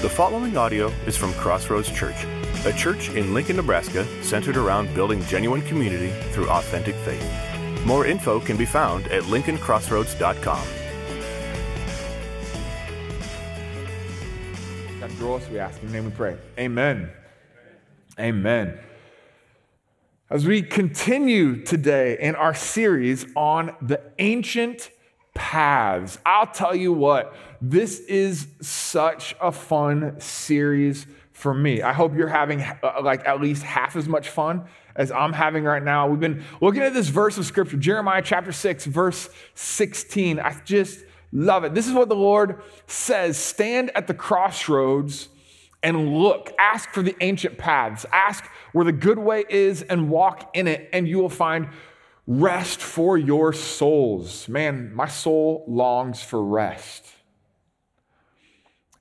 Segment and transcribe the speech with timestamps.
[0.00, 2.14] The following audio is from Crossroads Church,
[2.64, 7.84] a church in Lincoln, Nebraska centered around building genuine community through authentic faith.
[7.84, 10.68] More info can be found at lincolncrossroads.com.
[15.00, 15.82] God grow us, we ask.
[15.82, 16.36] In name we pray.
[16.56, 17.10] Amen.
[18.20, 18.78] Amen.
[20.30, 24.92] As we continue today in our series on the ancient
[25.34, 31.82] paths, I'll tell you what, this is such a fun series for me.
[31.82, 35.64] I hope you're having uh, like at least half as much fun as I'm having
[35.64, 36.08] right now.
[36.08, 40.40] We've been looking at this verse of scripture, Jeremiah chapter 6, verse 16.
[40.40, 41.74] I just love it.
[41.74, 45.28] This is what the Lord says Stand at the crossroads
[45.82, 46.52] and look.
[46.58, 48.04] Ask for the ancient paths.
[48.12, 51.68] Ask where the good way is and walk in it, and you will find
[52.26, 54.48] rest for your souls.
[54.48, 57.06] Man, my soul longs for rest.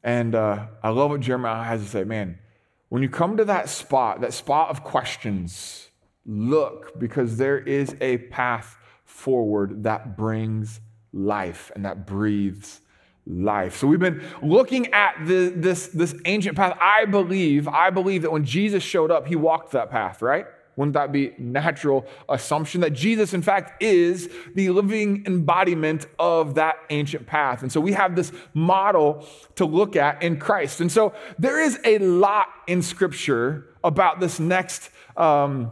[0.07, 2.05] And uh, I love what Jeremiah has to say.
[2.05, 2.39] Man,
[2.87, 5.89] when you come to that spot, that spot of questions,
[6.25, 10.79] look because there is a path forward that brings
[11.11, 12.79] life and that breathes
[13.25, 13.75] life.
[13.75, 16.77] So we've been looking at the, this, this ancient path.
[16.79, 20.45] I believe, I believe that when Jesus showed up, he walked that path, right?
[20.77, 26.75] Wouldn't that be natural assumption that Jesus, in fact, is the living embodiment of that
[26.91, 27.63] ancient path?
[27.63, 30.79] And so we have this model to look at in Christ.
[30.79, 35.71] And so there is a lot in Scripture about this next um,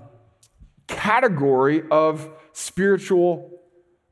[0.88, 3.61] category of spiritual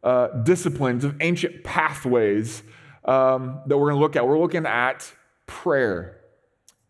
[0.04, 2.62] uh, disciplines, of ancient pathways
[3.06, 4.28] um, that we're going to look at.
[4.28, 5.12] We're looking at
[5.48, 6.20] prayer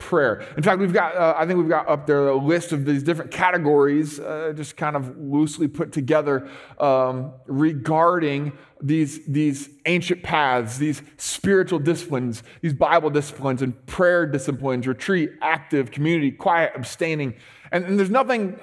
[0.04, 0.46] prayer.
[0.58, 3.04] In fact, we've got, uh, I think we've got up there a list of these
[3.04, 10.78] different categories, uh, just kind of loosely put together um, regarding these, these ancient paths,
[10.78, 17.34] these spiritual disciplines, these Bible disciplines, and prayer disciplines retreat, active, community, quiet, abstaining.
[17.72, 18.59] And, and there's nothing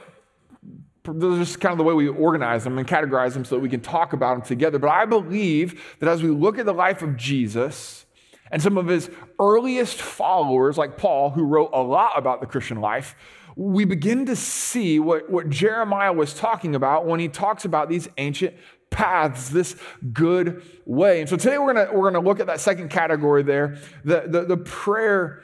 [1.04, 3.60] those are just kind of the way we organize them and categorize them so that
[3.60, 4.78] we can talk about them together.
[4.78, 8.04] But I believe that as we look at the life of Jesus,
[8.50, 12.80] and some of his earliest followers, like Paul, who wrote a lot about the Christian
[12.80, 13.14] life,
[13.56, 18.08] we begin to see what, what Jeremiah was talking about when he talks about these
[18.16, 18.54] ancient
[18.90, 19.76] paths, this
[20.12, 21.20] good way.
[21.20, 24.44] And so today we're gonna, we're gonna look at that second category there, the, the,
[24.44, 25.42] the prayer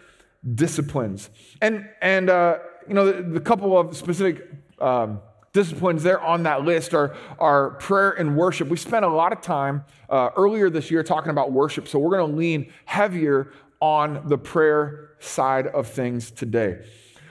[0.55, 1.31] disciplines.
[1.61, 4.51] And, and uh, you know, the, the couple of specific
[4.81, 5.21] um,
[5.57, 8.69] disciplines there on that list are, are prayer and worship.
[8.69, 12.17] We spent a lot of time uh, earlier this year talking about worship, so we're
[12.17, 16.85] going to lean heavier on the prayer side of things today.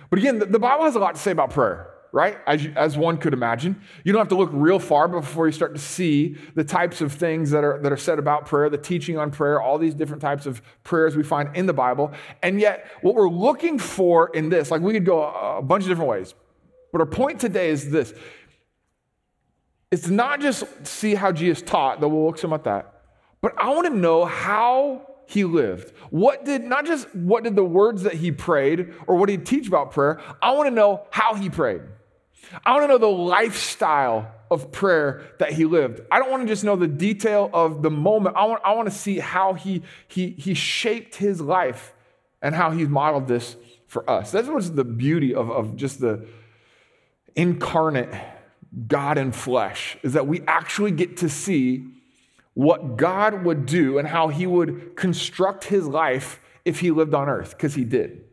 [0.09, 2.37] But again, the, the Bible has a lot to say about prayer right?
[2.47, 3.81] As, you, as one could imagine.
[4.05, 7.11] You don't have to look real far before you start to see the types of
[7.11, 10.21] things that are, that are said about prayer, the teaching on prayer, all these different
[10.21, 12.13] types of prayers we find in the Bible.
[12.41, 15.83] And yet, what we're looking for in this, like we could go a, a bunch
[15.83, 16.33] of different ways.
[16.95, 18.13] But our point today is this
[19.91, 23.01] it's not just see how Jesus taught, though we'll look some at that,
[23.41, 25.91] but I want to know how he lived.
[26.09, 29.67] What did, not just what did the words that he prayed or what he teach
[29.67, 31.81] about prayer, I want to know how he prayed.
[32.65, 35.99] I want to know the lifestyle of prayer that he lived.
[36.09, 38.37] I don't want to just know the detail of the moment.
[38.37, 41.93] I want, I want to see how he, he, he shaped his life
[42.41, 44.31] and how he's modeled this for us.
[44.31, 46.25] That's what's the beauty of, of just the,
[47.35, 48.13] incarnate
[48.87, 51.85] God in flesh is that we actually get to see
[52.53, 57.29] what God would do and how he would construct his life if he lived on
[57.29, 58.23] earth, because he did.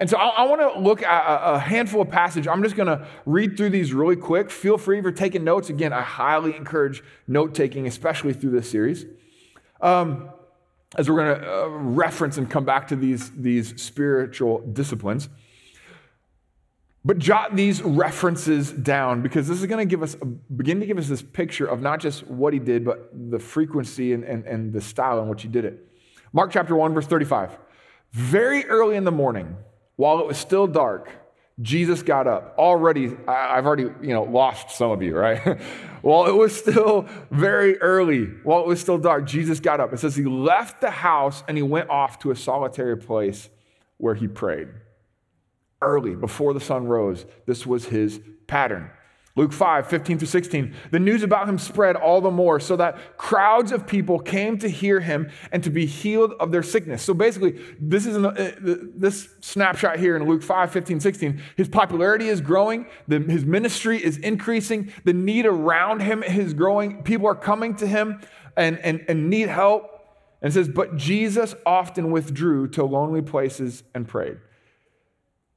[0.00, 2.48] And so I, I want to look at a, a handful of passages.
[2.48, 4.50] I'm just going to read through these really quick.
[4.50, 5.70] Feel free for taking notes.
[5.70, 9.06] Again, I highly encourage note taking, especially through this series.
[9.80, 10.30] Um,
[10.96, 15.28] as we're going to uh, reference and come back to these, these spiritual disciplines.
[17.08, 20.14] But jot these references down because this is going to give us,
[20.54, 24.12] begin to give us this picture of not just what he did, but the frequency
[24.12, 25.88] and, and, and the style in which he did it.
[26.34, 27.56] Mark chapter 1, verse 35.
[28.12, 29.56] Very early in the morning,
[29.96, 31.10] while it was still dark,
[31.62, 32.54] Jesus got up.
[32.58, 35.58] Already, I've already, you know, lost some of you, right?
[36.02, 39.94] while it was still very early, while it was still dark, Jesus got up.
[39.94, 43.48] It says he left the house and he went off to a solitary place
[43.96, 44.68] where he prayed
[45.80, 47.26] early, before the sun rose.
[47.46, 48.90] This was his pattern.
[49.38, 50.74] Luke 5, 15 through 16.
[50.90, 54.68] The news about him spread all the more so that crowds of people came to
[54.68, 57.04] hear him and to be healed of their sickness.
[57.04, 61.40] So basically, this is uh, this snapshot here in Luke 5, 15, 16.
[61.56, 67.04] His popularity is growing, the, his ministry is increasing, the need around him is growing.
[67.04, 68.20] People are coming to him
[68.56, 69.94] and, and, and need help.
[70.42, 74.38] And says, But Jesus often withdrew to lonely places and prayed.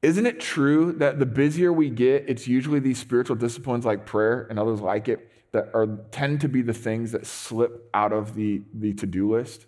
[0.02, 4.48] Isn't it true that the busier we get, it's usually these spiritual disciplines like prayer
[4.50, 8.34] and others like it that are tend to be the things that slip out of
[8.34, 9.66] the, the to-do list?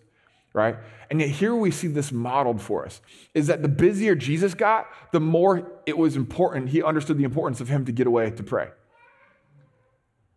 [0.53, 0.75] Right?
[1.09, 3.01] And yet here we see this modeled for us
[3.33, 6.69] is that the busier Jesus got, the more it was important.
[6.69, 8.69] He understood the importance of him to get away to pray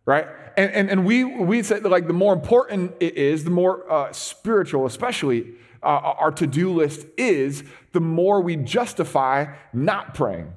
[0.07, 0.25] right?
[0.55, 4.11] And, and, and we, we say like the more important it is, the more uh,
[4.13, 5.53] spiritual, especially
[5.83, 7.63] uh, our to do list is,
[7.93, 10.53] the more we justify not praying.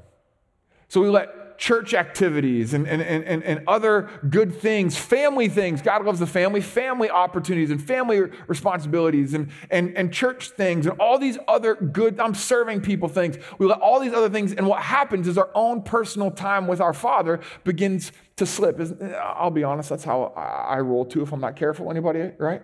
[0.88, 5.82] So we let church activities and, and, and, and other good things, family things.
[5.82, 10.99] God loves the family, family opportunities and family responsibilities and, and, and church things and
[10.99, 13.37] all these other good, I'm serving people things.
[13.58, 16.81] We let all these other things, and what happens is our own personal time with
[16.81, 18.81] our Father begins to slip.
[19.22, 21.90] I'll be honest, that's how I roll too if I'm not careful.
[21.90, 22.62] Anybody, right?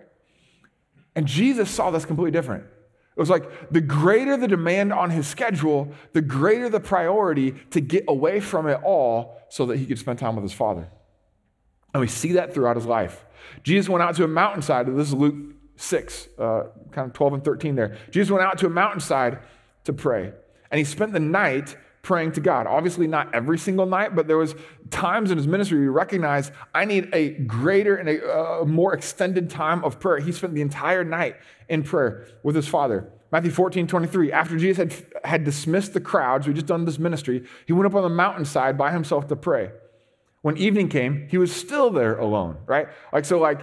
[1.17, 2.63] And Jesus saw this completely different.
[2.63, 7.81] It was like the greater the demand on his schedule, the greater the priority to
[7.81, 10.87] get away from it all so that he could spend time with his father.
[11.91, 13.25] And we see that throughout his life.
[13.63, 14.85] Jesus went out to a mountainside.
[14.95, 17.97] This is Luke 6, uh, kind of 12 and 13 there.
[18.11, 19.39] Jesus went out to a mountainside
[19.85, 20.31] to pray.
[20.69, 22.67] And he spent the night praying to God.
[22.67, 24.53] Obviously, not every single night, but there was
[24.89, 29.49] times in his ministry he recognized I need a greater and a, a more extended
[29.49, 30.19] time of prayer.
[30.19, 31.35] He spent the entire night
[31.69, 33.09] in prayer with his father.
[33.31, 34.31] Matthew 14, 23.
[34.31, 37.95] After Jesus had, had dismissed the crowds, we just done this ministry, he went up
[37.95, 39.71] on the mountainside by himself to pray.
[40.41, 42.87] When evening came, he was still there alone, right?
[43.11, 43.61] Like, so, like,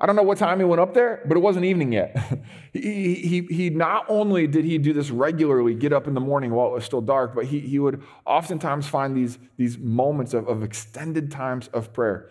[0.00, 2.16] I don't know what time he went up there, but it wasn't evening yet.
[2.72, 6.52] he, he, he not only did he do this regularly, get up in the morning
[6.52, 10.48] while it was still dark, but he, he would oftentimes find these, these moments of,
[10.48, 12.30] of extended times of prayer.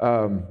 [0.00, 0.44] Um,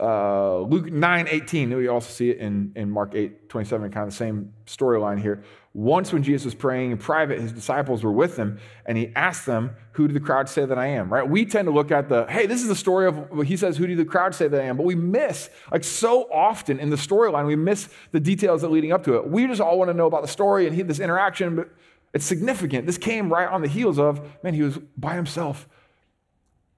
[0.00, 4.10] uh, Luke 9 18, we also see it in, in Mark 8 27, kind of
[4.10, 5.44] the same storyline here.
[5.74, 9.44] Once, when Jesus was praying in private, his disciples were with him, and he asked
[9.44, 11.12] them, Who do the crowd say that I am?
[11.12, 11.28] Right?
[11.28, 13.86] We tend to look at the, hey, this is the story of, he says, Who
[13.86, 14.78] do the crowd say that I am?
[14.78, 18.92] But we miss, like so often in the storyline, we miss the details that leading
[18.92, 19.28] up to it.
[19.28, 21.68] We just all want to know about the story and he, this interaction, but
[22.14, 22.86] it's significant.
[22.86, 25.68] This came right on the heels of, man, he was by himself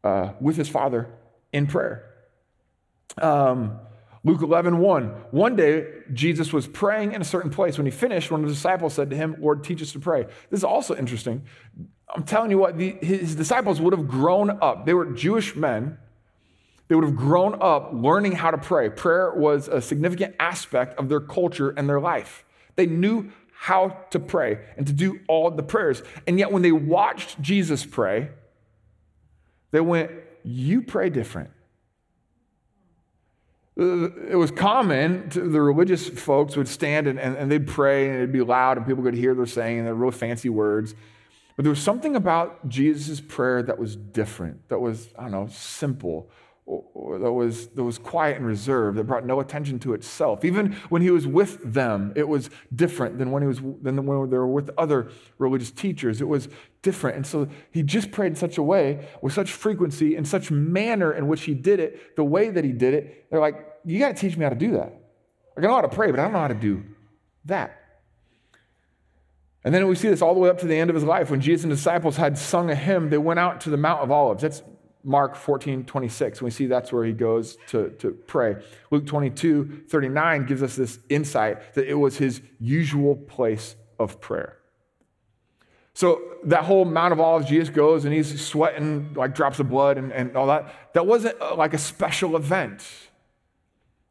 [0.04, 1.08] uh, with his father
[1.52, 2.11] in prayer.
[3.20, 3.78] Um,
[4.24, 5.04] Luke 11, 1.
[5.32, 7.76] One day, Jesus was praying in a certain place.
[7.76, 10.24] When he finished, one of the disciples said to him, Lord, teach us to pray.
[10.50, 11.42] This is also interesting.
[12.14, 14.86] I'm telling you what, the, his disciples would have grown up.
[14.86, 15.98] They were Jewish men.
[16.86, 18.90] They would have grown up learning how to pray.
[18.90, 22.44] Prayer was a significant aspect of their culture and their life.
[22.76, 26.02] They knew how to pray and to do all the prayers.
[26.26, 28.30] And yet, when they watched Jesus pray,
[29.70, 30.10] they went,
[30.44, 31.50] You pray different
[33.76, 38.16] it was common to the religious folks would stand and, and, and, they'd pray and
[38.16, 40.94] it'd be loud and people could hear their saying and they're real fancy words.
[41.56, 45.48] But there was something about Jesus' prayer that was different, that was, I don't know,
[45.50, 46.30] simple,
[46.66, 50.44] that, was, that was quiet and reserved, that brought no attention to itself.
[50.44, 54.30] Even when he was with them, it was different than when he was than when
[54.30, 56.20] they were with other religious teachers.
[56.20, 56.48] It was
[56.82, 57.16] different.
[57.16, 61.12] And so he just prayed in such a way, with such frequency, in such manner
[61.12, 63.26] in which he did it, the way that he did it.
[63.30, 65.00] They're like, you got to teach me how to do that.
[65.56, 66.84] Like, I know how to pray, but I don't know how to do
[67.46, 67.78] that.
[69.64, 71.30] And then we see this all the way up to the end of his life.
[71.30, 74.10] When Jesus and disciples had sung a hymn, they went out to the Mount of
[74.10, 74.42] Olives.
[74.42, 74.62] That's
[75.04, 76.42] Mark 14, 26.
[76.42, 78.56] We see that's where he goes to, to pray.
[78.90, 84.58] Luke 22, 39 gives us this insight that it was his usual place of prayer.
[85.94, 89.98] So that whole Mount of Olives, Jesus goes and he's sweating like drops of blood
[89.98, 90.92] and, and all that.
[90.94, 92.86] That wasn't uh, like a special event.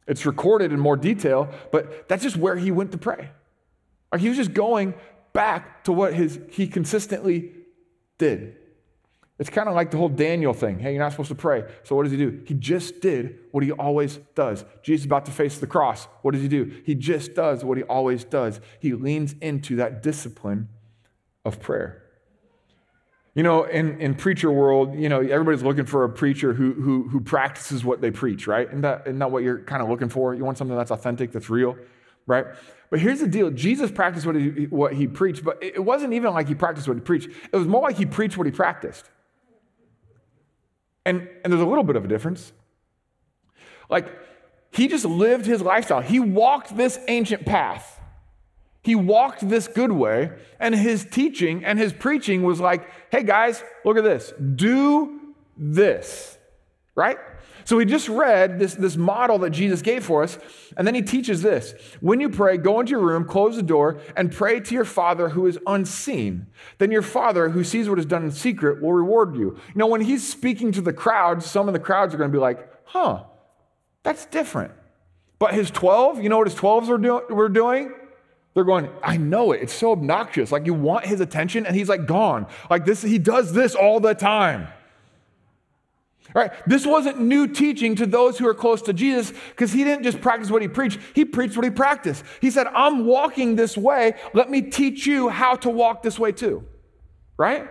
[0.06, 3.30] It's recorded in more detail, but that's just where he went to pray.
[4.10, 4.94] Like he was just going
[5.32, 7.52] back to what his he consistently
[8.18, 8.56] did.
[9.38, 10.78] It's kind of like the whole Daniel thing.
[10.78, 11.64] Hey, you're not supposed to pray.
[11.84, 12.42] So what does he do?
[12.46, 14.64] He just did what he always does.
[14.82, 16.06] Jesus is about to face the cross.
[16.20, 16.82] What does he do?
[16.84, 18.60] He just does what he always does.
[18.78, 20.68] He leans into that discipline
[21.44, 22.02] of prayer.
[23.34, 27.08] You know, in, in preacher world, you know, everybody's looking for a preacher who, who,
[27.08, 28.68] who practices what they preach, right?
[28.68, 30.34] Isn't that, isn't that what you're kind of looking for?
[30.34, 31.78] You want something that's authentic, that's real,
[32.26, 32.44] right?
[32.90, 36.34] But here's the deal Jesus practiced what he, what he preached, but it wasn't even
[36.34, 37.30] like he practiced what he preached.
[37.50, 39.08] It was more like he preached what he practiced.
[41.04, 42.52] And, and there's a little bit of a difference.
[43.90, 44.08] Like,
[44.70, 46.00] he just lived his lifestyle.
[46.00, 48.00] He walked this ancient path.
[48.82, 53.62] He walked this good way, and his teaching and his preaching was like, hey guys,
[53.84, 54.32] look at this.
[54.56, 56.38] Do this.
[56.94, 57.18] right?
[57.64, 60.38] So we just read this, this model that Jesus gave for us,
[60.76, 61.74] and then he teaches this.
[62.00, 65.30] When you pray, go into your room, close the door, and pray to your Father
[65.30, 66.46] who is unseen.
[66.78, 69.52] Then your Father who sees what is done in secret will reward you.
[69.68, 72.36] You know, when he's speaking to the crowds, some of the crowds are going to
[72.36, 73.24] be like, huh,
[74.02, 74.72] that's different.
[75.38, 77.92] But his 12, you know what his 12s were, do- were doing?
[78.54, 79.62] They're going, I know it.
[79.62, 80.52] It's so obnoxious.
[80.52, 82.46] Like you want his attention, and he's like gone.
[82.68, 84.68] Like this, he does this all the time.
[86.34, 90.02] Right, this wasn't new teaching to those who are close to Jesus because he didn't
[90.02, 92.24] just practice what he preached, he preached what he practiced.
[92.40, 94.14] He said, I'm walking this way.
[94.32, 96.64] Let me teach you how to walk this way too.
[97.36, 97.68] Right?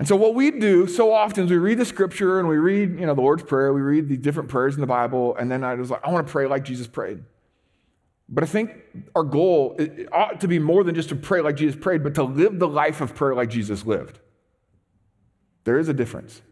[0.00, 2.98] And so what we do so often is we read the scripture and we read,
[2.98, 5.62] you know, the Lord's Prayer, we read the different prayers in the Bible, and then
[5.62, 7.22] I was like, I want to pray like Jesus prayed.
[8.28, 8.72] But I think
[9.14, 9.78] our goal
[10.10, 12.66] ought to be more than just to pray like Jesus prayed, but to live the
[12.66, 14.18] life of prayer like Jesus lived.
[15.64, 16.42] There is a difference.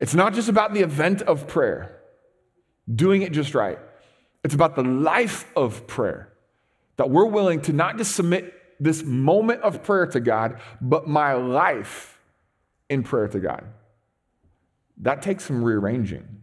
[0.00, 2.00] It's not just about the event of prayer,
[2.92, 3.78] doing it just right.
[4.42, 6.32] It's about the life of prayer.
[6.96, 11.32] That we're willing to not just submit this moment of prayer to God, but my
[11.32, 12.18] life
[12.88, 13.64] in prayer to God.
[14.98, 16.42] That takes some rearranging,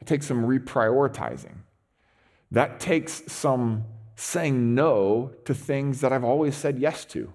[0.00, 1.56] it takes some reprioritizing.
[2.50, 3.84] That takes some
[4.14, 7.32] saying no to things that I've always said yes to.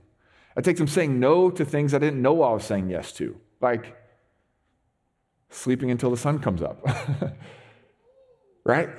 [0.58, 3.40] It takes some saying no to things I didn't know I was saying yes to,
[3.62, 3.96] like
[5.50, 6.84] sleeping until the sun comes up.
[8.66, 8.90] right?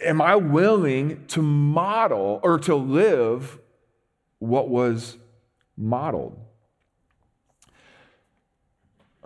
[0.00, 3.58] Am I willing to model or to live
[4.38, 5.18] what was
[5.76, 6.38] modeled?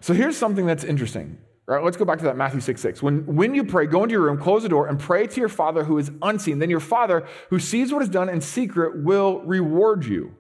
[0.01, 1.39] So here's something that's interesting.
[1.67, 3.03] Right, let's go back to that Matthew 6 6.
[3.03, 5.49] When, when you pray, go into your room, close the door, and pray to your
[5.49, 6.59] Father who is unseen.
[6.59, 10.35] Then your Father who sees what is done in secret will reward you.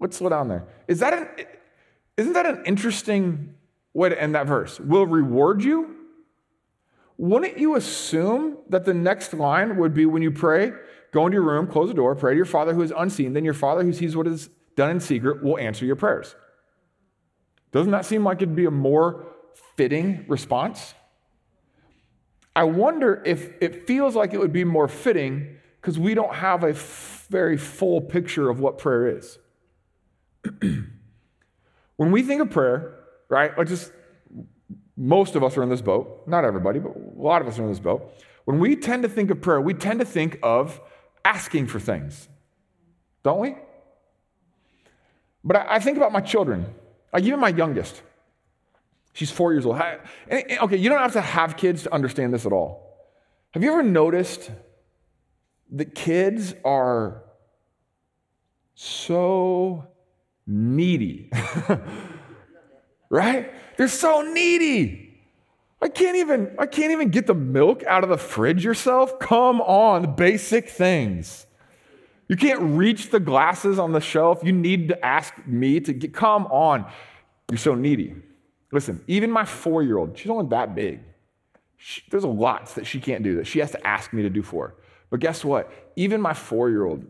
[0.00, 0.66] Let's slow down there.
[0.88, 1.28] Is that an,
[2.16, 3.54] isn't that an interesting
[3.92, 4.80] way to end that verse?
[4.80, 5.96] Will reward you?
[7.18, 10.72] Wouldn't you assume that the next line would be when you pray,
[11.12, 13.44] go into your room, close the door, pray to your Father who is unseen, then
[13.44, 16.34] your Father who sees what is done in secret will answer your prayers?
[17.72, 19.26] Doesn't that seem like it'd be a more
[19.76, 20.94] fitting response?
[22.56, 26.64] I wonder if it feels like it would be more fitting because we don't have
[26.64, 29.38] a f- very full picture of what prayer is.
[31.96, 32.96] when we think of prayer,
[33.28, 33.92] right, like just
[34.96, 37.62] most of us are in this boat, not everybody, but a lot of us are
[37.62, 38.12] in this boat.
[38.44, 40.80] When we tend to think of prayer, we tend to think of
[41.24, 42.28] asking for things,
[43.22, 43.56] don't we?
[45.42, 46.66] But I, think about my children,
[47.12, 48.02] like even my youngest.
[49.14, 49.80] She's four years old.
[49.80, 49.96] Eh,
[50.28, 52.98] eh, okay, you don't have to have kids to understand this at all.
[53.52, 54.50] Have you ever noticed
[55.72, 57.24] that kids are
[58.74, 59.86] so
[60.46, 61.30] needy?
[63.10, 63.52] right?
[63.76, 65.10] They're so needy.
[65.82, 69.18] I can't even I can't even get the milk out of the fridge yourself.
[69.18, 71.46] Come on, basic things.
[72.28, 74.42] You can't reach the glasses on the shelf.
[74.44, 76.86] You need to ask me to get come on.
[77.50, 78.14] You're so needy.
[78.72, 81.00] Listen, even my four year old, she's only that big.
[81.76, 84.30] She, there's a lot that she can't do that she has to ask me to
[84.30, 84.74] do for her.
[85.08, 85.72] But guess what?
[85.96, 87.04] Even my four year old,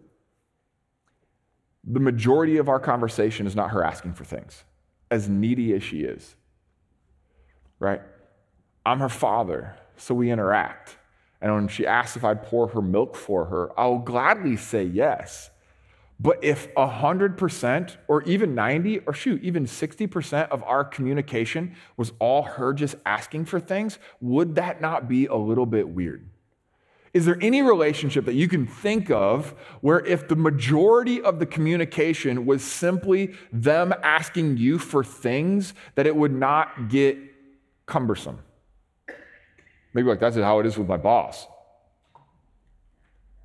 [1.93, 4.65] the majority of our conversation is not her asking for things,
[5.11, 6.37] as needy as she is.
[7.79, 8.01] Right?
[8.87, 10.97] I'm her father, so we interact.
[11.41, 15.51] And when she asks if I'd pour her milk for her, I'll gladly say yes.
[16.21, 22.43] But if 100% or even 90 or shoot, even 60% of our communication was all
[22.43, 26.29] her just asking for things, would that not be a little bit weird?
[27.13, 29.51] Is there any relationship that you can think of
[29.81, 36.07] where if the majority of the communication was simply them asking you for things, that
[36.07, 37.19] it would not get
[37.87, 38.39] cumbersome?
[39.93, 41.49] Maybe like that's how it is with my boss.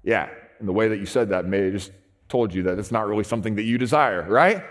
[0.03, 0.29] Yeah,
[0.60, 1.91] and the way that you said that may have just
[2.29, 4.63] told you that it's not really something that you desire, right?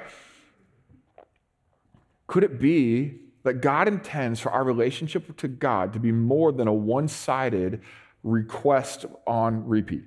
[2.28, 6.68] Could it be that God intends for our relationship to God to be more than
[6.68, 7.82] a one sided
[8.25, 10.02] request on repeat?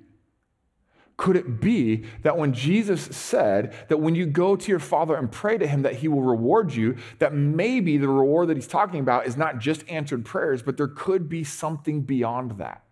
[1.16, 5.30] Could it be that when Jesus said that when you go to your Father and
[5.30, 9.00] pray to Him that He will reward you, that maybe the reward that He's talking
[9.00, 12.84] about is not just answered prayers, but there could be something beyond that?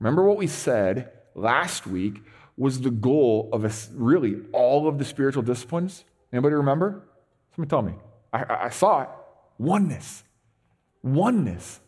[0.00, 2.22] Remember what we said last week
[2.56, 6.04] was the goal of a, really all of the spiritual disciplines?
[6.32, 7.06] Anybody remember?
[7.54, 7.94] Somebody tell me.
[8.32, 9.08] I, I saw it.
[9.58, 10.24] Oneness.
[11.02, 11.80] Oneness.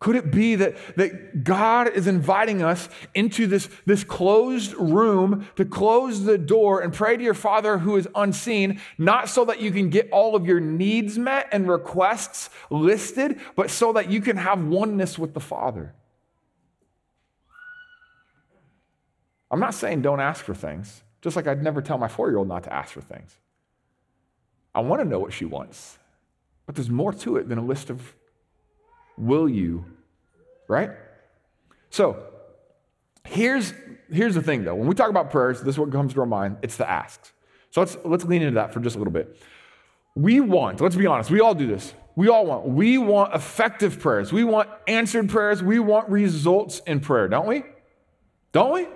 [0.00, 5.64] Could it be that, that God is inviting us into this, this closed room to
[5.64, 9.72] close the door and pray to your Father who is unseen, not so that you
[9.72, 14.36] can get all of your needs met and requests listed, but so that you can
[14.36, 15.92] have oneness with the Father?
[19.50, 22.38] I'm not saying don't ask for things, just like I'd never tell my four year
[22.38, 23.34] old not to ask for things.
[24.74, 25.98] I want to know what she wants,
[26.66, 28.14] but there's more to it than a list of
[29.18, 29.84] will you,
[30.68, 30.90] right?
[31.90, 32.22] So
[33.24, 33.72] here's,
[34.10, 34.74] here's the thing though.
[34.74, 37.32] When we talk about prayers, this is what comes to our mind it's the asks.
[37.70, 39.36] So let's, let's lean into that for just a little bit.
[40.14, 41.94] We want, let's be honest, we all do this.
[42.16, 44.32] We all want, we want effective prayers.
[44.32, 45.62] We want answered prayers.
[45.62, 47.62] We want results in prayer, don't we?
[48.50, 48.88] Don't we?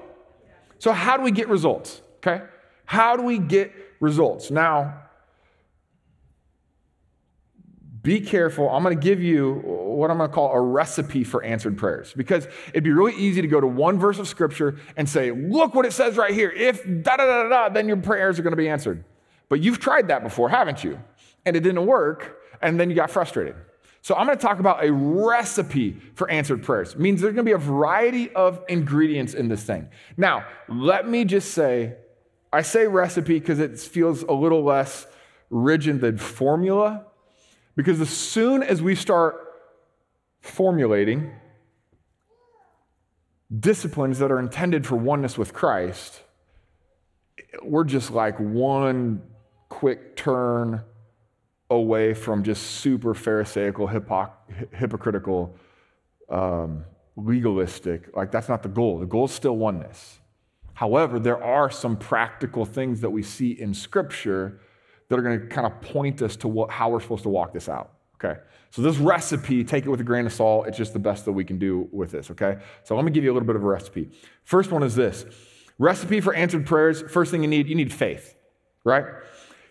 [0.80, 2.02] So, how do we get results?
[2.16, 2.42] Okay?
[2.84, 4.50] How do we get results?
[4.50, 5.02] Now,
[8.02, 8.68] be careful.
[8.68, 12.12] I'm going to give you what I'm going to call a recipe for answered prayers
[12.16, 15.74] because it'd be really easy to go to one verse of scripture and say, look
[15.74, 16.50] what it says right here.
[16.50, 19.04] If da da da da, then your prayers are going to be answered.
[19.48, 20.98] But you've tried that before, haven't you?
[21.44, 23.56] And it didn't work, and then you got frustrated.
[24.00, 26.94] So I'm going to talk about a recipe for answered prayers.
[26.94, 29.88] It means there's going to be a variety of ingredients in this thing.
[30.16, 31.94] Now, let me just say,
[32.52, 35.06] I say recipe because it feels a little less
[35.50, 37.04] rigid than formula
[37.76, 39.51] because as soon as we start
[40.42, 41.30] formulating
[43.60, 46.22] disciplines that are intended for oneness with Christ,
[47.62, 49.22] we're just like one
[49.68, 50.82] quick turn
[51.70, 55.56] away from just super Pharisaical, hypocritical,
[56.28, 56.84] um,
[57.16, 58.14] legalistic.
[58.14, 58.98] Like, that's not the goal.
[58.98, 60.18] The goal is still oneness.
[60.74, 64.60] However, there are some practical things that we see in Scripture
[65.08, 67.52] that are going to kind of point us to what, how we're supposed to walk
[67.52, 67.91] this out.
[68.22, 68.40] Okay?
[68.70, 70.66] So, this recipe, take it with a grain of salt.
[70.66, 72.30] It's just the best that we can do with this.
[72.30, 72.58] Okay?
[72.84, 74.10] So, let me give you a little bit of a recipe.
[74.44, 75.24] First one is this
[75.78, 77.02] recipe for answered prayers.
[77.02, 78.34] First thing you need, you need faith,
[78.84, 79.04] right?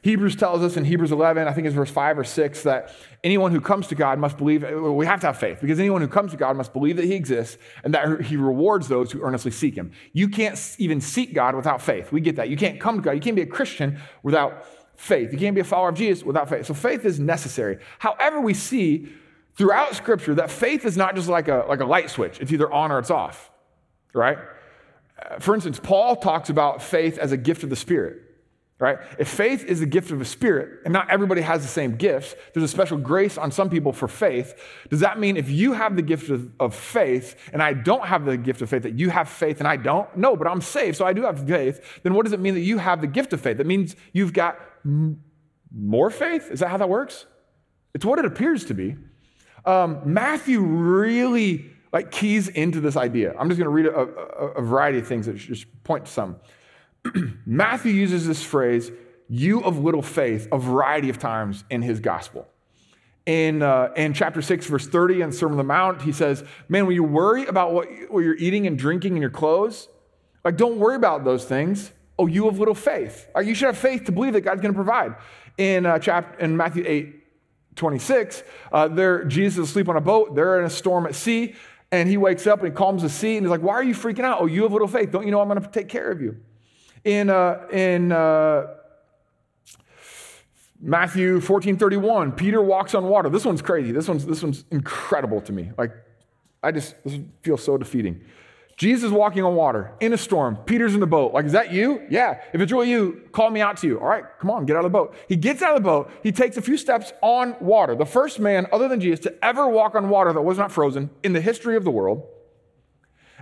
[0.04, 2.92] Hebrews tells us in Hebrews 11, I think it's verse 5 or 6, that
[3.24, 6.08] anyone who comes to God must believe, we have to have faith, because anyone who
[6.08, 9.52] comes to God must believe that He exists and that He rewards those who earnestly
[9.52, 9.92] seek Him.
[10.12, 12.12] You can't even seek God without faith.
[12.12, 12.50] We get that.
[12.50, 13.12] You can't come to God.
[13.12, 14.66] You can't be a Christian without
[15.02, 15.34] faith.
[15.34, 16.66] You can't be a follower of Jesus without faith.
[16.66, 17.80] So faith is necessary.
[18.00, 19.10] However, we see
[19.56, 22.72] throughout Scripture that faith is not just like a, like a light switch, it's either
[22.72, 23.50] on or it's off,
[24.14, 24.38] right?
[25.22, 28.22] Uh, for instance, Paul talks about faith as a gift of the Spirit
[28.82, 28.98] right?
[29.20, 32.34] If faith is the gift of the Spirit, and not everybody has the same gifts,
[32.52, 34.60] there's a special grace on some people for faith.
[34.90, 38.26] Does that mean if you have the gift of, of, faith and I don't have
[38.26, 40.18] the gift of faith, that you have faith and I don't?
[40.18, 42.00] No, but I'm saved, so I do have faith.
[42.02, 43.58] Then what does it mean that you have the gift of faith?
[43.58, 46.50] That means you've got more faith?
[46.52, 47.26] Is that how that works?
[47.94, 48.96] It's what it appears to be.
[49.66, 53.34] Um, Matthew really like keys into this idea.
[53.38, 56.12] I'm just going to read a, a, a variety of things that just point to
[56.12, 56.38] some.
[57.46, 58.92] Matthew uses this phrase,
[59.28, 62.48] you of little faith, a variety of times in his gospel.
[63.26, 66.88] In, uh, in chapter 6, verse 30, in Sermon on the Mount, he says, Man,
[66.88, 69.88] when you worry about what, what you're eating and drinking and your clothes,
[70.44, 71.92] like don't worry about those things.
[72.20, 73.28] Oh, you of little faith.
[73.44, 75.16] You should have faith to believe that God's going to provide.
[75.58, 77.16] In, uh, chapter, in Matthew 8,
[77.76, 80.36] 26, uh, there, Jesus is asleep on a boat.
[80.36, 81.56] They're in a storm at sea.
[81.92, 83.94] And he wakes up and he calms the sea and he's like, Why are you
[83.94, 84.40] freaking out?
[84.42, 85.12] Oh, you have little faith.
[85.12, 86.38] Don't you know I'm going to take care of you?
[87.04, 88.68] In, uh, in uh,
[90.80, 93.30] Matthew 14 31, Peter walks on water.
[93.30, 93.92] This one's crazy.
[93.92, 95.72] This one's, this one's incredible to me.
[95.78, 95.92] Like,
[96.64, 96.96] I just
[97.42, 98.22] feels so defeating.
[98.82, 100.56] Jesus walking on water in a storm.
[100.56, 101.36] Peter's in the boat.
[101.36, 102.02] Like, is that you?
[102.10, 102.42] Yeah.
[102.52, 104.00] If it's really you, call me out to you.
[104.00, 105.14] All right, come on, get out of the boat.
[105.30, 106.10] He gets out of the boat.
[106.24, 107.94] He takes a few steps on water.
[107.94, 111.12] The first man, other than Jesus, to ever walk on water that was not frozen
[111.22, 112.28] in the history of the world.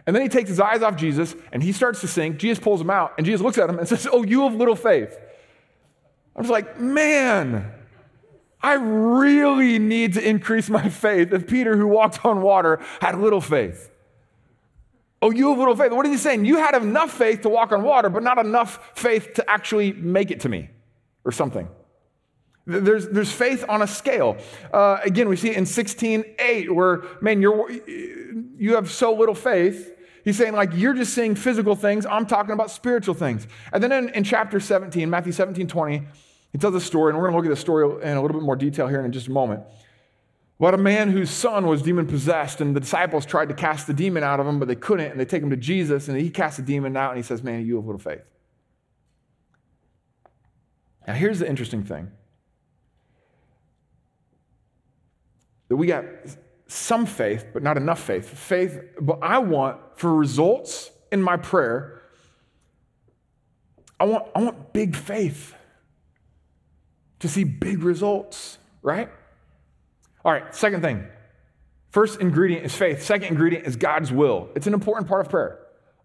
[0.06, 2.36] And then he takes his eyes off Jesus and he starts to sink.
[2.36, 4.76] Jesus pulls him out and Jesus looks at him and says, Oh, you have little
[4.76, 5.18] faith.
[6.36, 7.72] I was like, Man,
[8.62, 13.40] I really need to increase my faith if Peter, who walked on water, had little
[13.40, 13.90] faith.
[15.22, 15.92] Oh, you have little faith.
[15.92, 16.46] What is he saying?
[16.46, 20.32] You had enough faith to walk on water, but not enough faith to actually make
[20.32, 20.70] it to me
[21.26, 21.68] or something.
[22.66, 24.38] There's, there's faith on a scale.
[24.72, 29.96] Uh, again, we see it in 16.8 where, man, you're, you have so little faith.
[30.24, 32.06] He's saying, like, you're just seeing physical things.
[32.06, 33.48] I'm talking about spiritual things.
[33.74, 36.04] And then in, in chapter 17, Matthew 17, 20,
[36.52, 38.38] he tells a story, and we're going to look at the story in a little
[38.38, 39.64] bit more detail here in just a moment.
[40.60, 43.94] About a man whose son was demon possessed, and the disciples tried to cast the
[43.94, 46.30] demon out of him, but they couldn't, and they take him to Jesus, and he
[46.30, 48.24] casts the demon out, and he says, Man, you have little faith.
[51.08, 52.12] Now, here's the interesting thing
[55.70, 56.04] that we got
[56.68, 58.28] some faith, but not enough faith.
[58.28, 62.02] Faith, but I want for results in my prayer,
[63.98, 65.56] I want, I want big faith
[67.20, 69.10] to see big results, right?
[70.26, 71.08] All right, second thing.
[71.92, 73.04] First ingredient is faith.
[73.04, 74.50] Second ingredient is God's will.
[74.56, 75.60] It's an important part of prayer.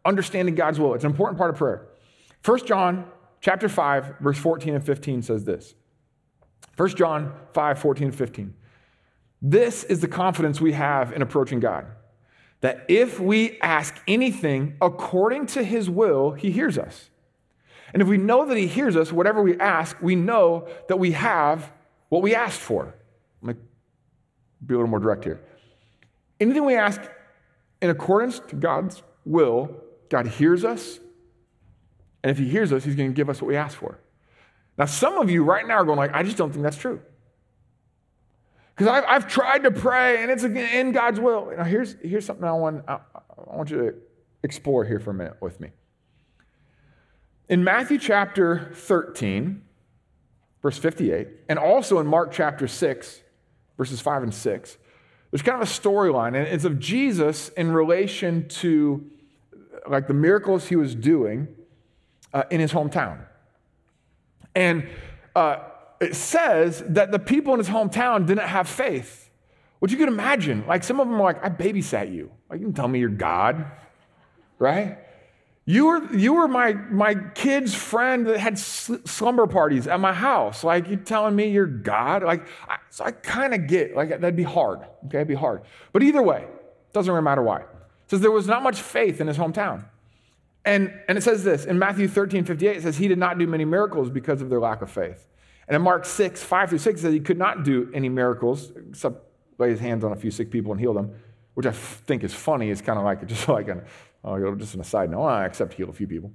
[0.05, 0.95] Understanding God's will.
[0.95, 1.87] It's an important part of prayer.
[2.45, 3.07] 1 John
[3.41, 5.75] chapter 5, verse 14 and 15 says this.
[6.77, 8.55] 1 John 5, 14 and 15.
[9.43, 11.87] This is the confidence we have in approaching God.
[12.63, 17.11] That if we ask anything according to his will, he hears us.
[17.93, 21.13] And if we know that he hears us, whatever we ask, we know that we
[21.13, 21.71] have
[22.09, 22.95] what we asked for.
[24.67, 25.41] Be a little more direct here.
[26.41, 27.01] Anything we ask
[27.81, 30.99] in accordance to God's will, God hears us.
[32.23, 34.01] And if he hears us, he's going to give us what we ask for.
[34.79, 37.01] Now, some of you right now are going like, I just don't think that's true.
[38.75, 41.53] Because I've, I've tried to pray and it's in God's will.
[41.57, 43.95] Now, here's, here's something I want, I, I want you to
[44.43, 45.71] explore here for a minute with me.
[47.49, 49.63] In Matthew chapter 13,
[50.63, 53.21] verse 58, and also in Mark chapter 6,
[53.77, 54.79] verses 5 and 6,
[55.31, 59.11] there's kind of a storyline, and it's of Jesus in relation to
[59.89, 61.49] like the miracles he was doing
[62.33, 63.19] uh, in his hometown.
[64.55, 64.89] And
[65.35, 65.57] uh,
[66.01, 69.31] it says that the people in his hometown didn't have faith.
[69.81, 70.65] Which you could imagine.
[70.67, 72.31] Like some of them are like, I babysat you.
[72.49, 73.67] Like, you can tell me you're God,
[74.59, 74.99] right?
[75.67, 80.63] You were, you were my, my kid's friend that had slumber parties at my house.
[80.63, 82.23] Like, you're telling me you're God?
[82.23, 84.81] Like, I, so I kind of get, like, that'd be hard.
[85.07, 85.63] Okay, it'd be hard.
[85.93, 86.47] But either way,
[86.93, 87.61] doesn't really matter why.
[87.61, 87.67] It
[88.09, 89.87] says there was not much faith in his hometown.
[90.67, 93.47] And, and it says this in Matthew 13, 58, it says he did not do
[93.47, 95.27] many miracles because of their lack of faith.
[95.67, 98.71] And in Mark 6, 5 through 6, it says he could not do any miracles
[98.91, 99.23] except
[99.59, 101.15] lay his hands on a few sick people and heal them,
[101.55, 102.71] which I think is funny.
[102.71, 103.83] It's kind of like just like an,
[104.25, 106.33] oh, just an aside note, I accept heal a few people.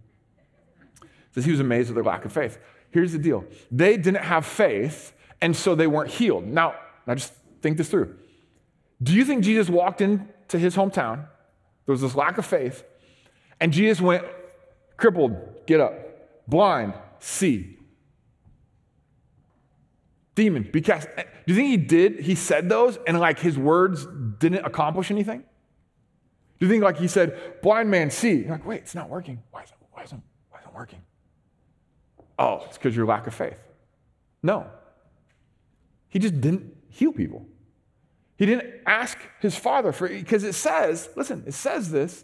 [1.32, 2.60] Says he was amazed at their lack of faith.
[2.91, 6.47] Here's the deal they didn't have faith, and so they weren't healed.
[6.47, 6.75] Now,
[7.06, 8.15] now just think this through.
[9.02, 11.25] Do you think Jesus walked into his hometown?
[11.86, 12.84] There was this lack of faith,
[13.60, 14.25] and Jesus went,
[14.97, 15.93] crippled, get up,
[16.47, 17.80] blind, see,
[20.39, 21.08] demon be cast.
[21.15, 22.19] Do you think he did?
[22.21, 24.08] He said those and like his words
[24.39, 25.43] didn't accomplish anything?
[26.60, 28.34] Do you think like he said, blind man see?
[28.34, 29.41] You're like, wait, it's not working.
[29.52, 30.19] Why is it, why is it,
[30.50, 31.02] why is it working?
[32.38, 33.58] Oh, it's because your lack of faith.
[34.43, 34.67] No.
[36.10, 37.45] He just didn't heal people.
[38.38, 42.24] He didn't ask his father for because it says, listen, it says this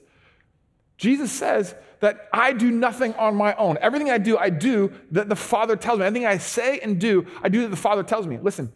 [0.97, 3.77] Jesus says that I do nothing on my own.
[3.81, 6.05] Everything I do, I do that the Father tells me.
[6.05, 8.37] Everything I say and do, I do that the Father tells me.
[8.41, 8.71] Listen,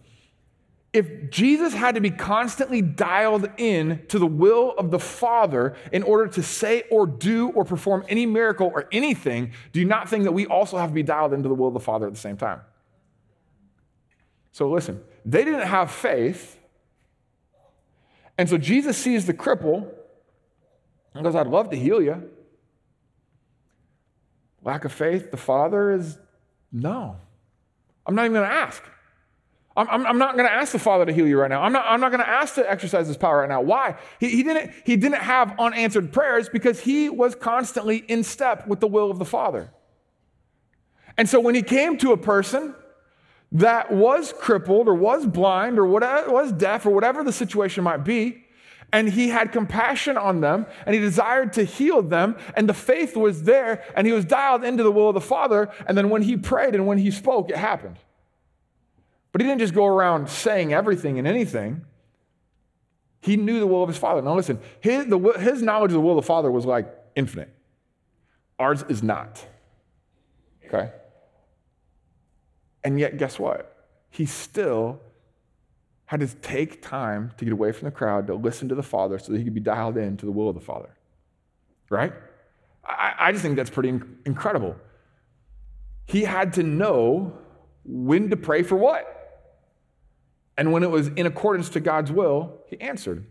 [0.92, 6.02] if Jesus had to be constantly dialed in to the will of the Father in
[6.02, 10.24] order to say or do or perform any miracle or anything, do you not think
[10.24, 12.20] that we also have to be dialed into the will of the Father at the
[12.20, 12.62] same time?
[14.52, 16.58] So listen, they didn't have faith.
[18.38, 19.88] And so Jesus sees the cripple
[21.14, 22.32] and goes, I'd love to heal you.
[24.64, 26.18] Lack of faith, the Father is
[26.72, 27.18] no.
[28.06, 28.84] I'm not even going to ask.
[29.88, 31.62] I'm, I'm, not going to ask the Father to heal you right now.
[31.62, 33.62] I'm not, I'm not going to ask to exercise His power right now.
[33.62, 33.96] Why?
[34.20, 38.80] He, he, didn't, he didn't have unanswered prayers because he was constantly in step with
[38.80, 39.72] the will of the Father.
[41.18, 42.76] And so when he came to a person
[43.52, 48.04] that was crippled or was blind or whatever, was deaf or whatever the situation might
[48.04, 48.46] be,
[48.92, 53.16] and he had compassion on them and he desired to heal them and the faith
[53.16, 56.22] was there and he was dialed into the will of the father and then when
[56.22, 57.98] he prayed and when he spoke it happened
[59.32, 61.86] but he didn't just go around saying everything and anything
[63.22, 66.02] he knew the will of his father now listen his, the, his knowledge of the
[66.02, 67.54] will of the father was like infinite
[68.58, 69.46] ours is not
[70.66, 70.92] okay
[72.84, 75.00] and yet guess what he still
[76.10, 79.20] had to take time to get away from the crowd to listen to the Father
[79.20, 80.90] so that he could be dialed in to the will of the Father.
[81.88, 82.12] Right?
[82.84, 83.90] I, I just think that's pretty
[84.26, 84.76] incredible.
[86.08, 87.38] He had to know
[87.86, 89.19] when to pray for what.
[90.60, 93.26] And when it was in accordance to God's will, he answered.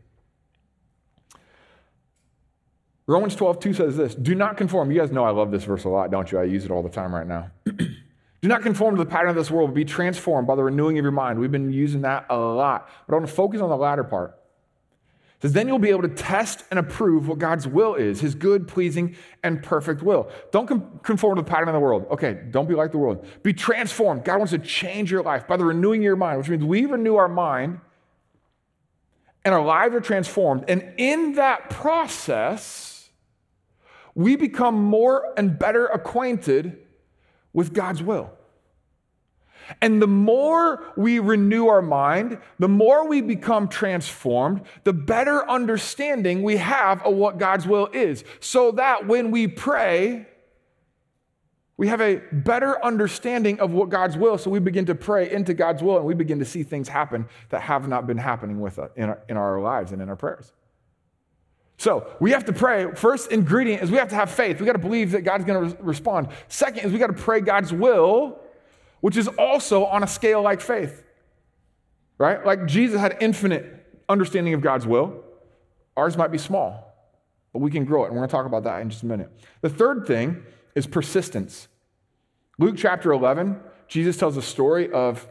[3.06, 4.90] Romans 12, 2 says this Do not conform.
[4.90, 6.38] You guys know I love this verse a lot, don't you?
[6.38, 7.50] I use it all the time right now.
[8.40, 10.96] Do not conform to the pattern of this world, but be transformed by the renewing
[10.96, 11.40] of your mind.
[11.40, 14.37] We've been using that a lot, but I want to focus on the latter part.
[15.40, 18.66] Says, then you'll be able to test and approve what God's will is, his good,
[18.66, 20.28] pleasing, and perfect will.
[20.50, 20.66] Don't
[21.04, 22.06] conform to the pattern of the world.
[22.10, 23.24] Okay, don't be like the world.
[23.44, 24.24] Be transformed.
[24.24, 27.14] God wants to change your life by the renewing your mind, which means we renew
[27.14, 27.80] our mind
[29.44, 30.64] and our lives are transformed.
[30.66, 33.08] And in that process,
[34.16, 36.78] we become more and better acquainted
[37.52, 38.32] with God's will.
[39.80, 46.42] And the more we renew our mind, the more we become transformed, the better understanding
[46.42, 48.24] we have of what God's will is.
[48.40, 50.26] So that when we pray,
[51.76, 54.36] we have a better understanding of what God's will.
[54.36, 57.26] So we begin to pray into God's will and we begin to see things happen
[57.50, 60.16] that have not been happening with us in our, in our lives and in our
[60.16, 60.52] prayers.
[61.76, 62.92] So we have to pray.
[62.96, 64.58] First ingredient is we have to have faith.
[64.58, 66.28] We got to believe that God's going to re- respond.
[66.48, 68.40] Second is we got to pray God's will
[69.00, 71.02] which is also on a scale like faith,
[72.18, 72.44] right?
[72.44, 75.24] Like Jesus had infinite understanding of God's will.
[75.96, 76.94] Ours might be small,
[77.52, 78.06] but we can grow it.
[78.06, 79.30] And we're going to talk about that in just a minute.
[79.60, 80.42] The third thing
[80.74, 81.68] is persistence.
[82.58, 85.26] Luke chapter 11, Jesus tells a story of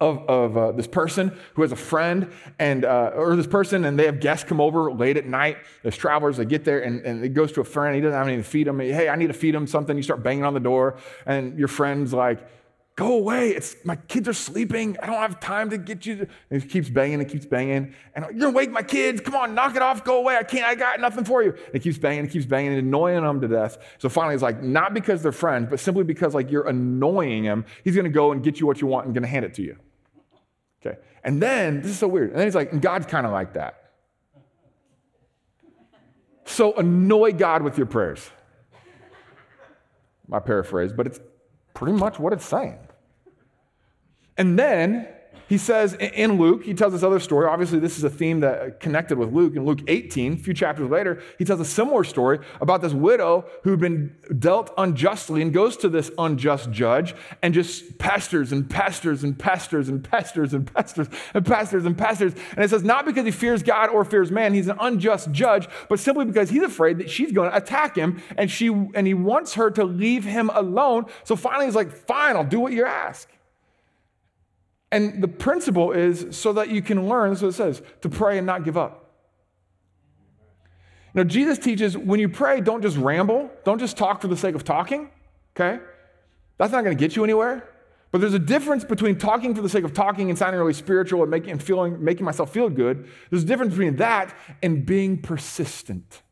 [0.00, 3.98] of, of uh, this person who has a friend and uh, or this person and
[3.98, 7.24] they have guests come over late at night as travelers they get there and, and
[7.24, 9.28] it goes to a friend he doesn't have anything to feed them hey i need
[9.28, 12.46] to feed him something you start banging on the door and your friend's like
[12.96, 13.50] Go away.
[13.50, 14.96] It's my kids are sleeping.
[15.02, 16.26] I don't have time to get you.
[16.50, 17.94] And he keeps banging and keeps banging.
[18.14, 19.20] And you're gonna wake my kids.
[19.20, 20.02] Come on, knock it off.
[20.02, 20.34] Go away.
[20.34, 20.64] I can't.
[20.64, 21.50] I got nothing for you.
[21.50, 23.76] And he keeps banging and keeps banging and annoying them to death.
[23.98, 27.66] So finally, he's like, not because they're friends, but simply because like you're annoying him.
[27.84, 29.76] He's gonna go and get you what you want and gonna hand it to you.
[30.80, 30.98] Okay.
[31.22, 32.30] And then this is so weird.
[32.30, 33.90] And then he's like, and God's kind of like that.
[36.46, 38.30] So annoy God with your prayers.
[40.28, 41.20] My paraphrase, but it's
[41.74, 42.78] pretty much what it's saying.
[44.38, 45.08] And then
[45.48, 47.46] he says in Luke, he tells this other story.
[47.46, 49.54] Obviously, this is a theme that connected with Luke.
[49.54, 53.44] In Luke 18, a few chapters later, he tells a similar story about this widow
[53.62, 59.22] who'd been dealt unjustly and goes to this unjust judge and just pesters and pesters
[59.22, 62.34] and pesters and pesters and pesters and pesters and pesters.
[62.56, 65.68] And it says, not because he fears God or fears man, he's an unjust judge,
[65.88, 69.14] but simply because he's afraid that she's going to attack him and, she, and he
[69.14, 71.06] wants her to leave him alone.
[71.22, 73.28] So finally, he's like, fine, I'll do what you ask.
[74.92, 78.46] And the principle is so that you can learn, what it says, to pray and
[78.46, 79.02] not give up.
[81.12, 84.54] Now, Jesus teaches when you pray, don't just ramble, don't just talk for the sake
[84.54, 85.10] of talking,
[85.56, 85.82] okay?
[86.58, 87.68] That's not to get you anywhere.
[88.12, 91.22] But there's a difference between talking for the sake of talking and sounding really spiritual
[91.22, 93.08] and making, and feeling, making myself feel good.
[93.30, 96.22] There's a difference between that and being persistent.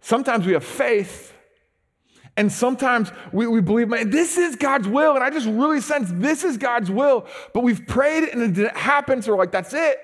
[0.00, 1.34] Sometimes we have faith
[2.40, 5.14] and sometimes we, we believe, man, this is God's will.
[5.14, 7.26] And I just really sense this is God's will.
[7.52, 9.20] But we've prayed and it didn't happen.
[9.20, 9.98] So we're like, that's it.